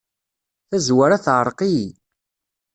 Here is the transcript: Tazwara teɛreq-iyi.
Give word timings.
Tazwara 0.69 1.17
teɛreq-iyi. 1.25 1.87